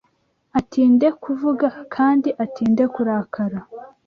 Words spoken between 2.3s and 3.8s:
atinde kurakara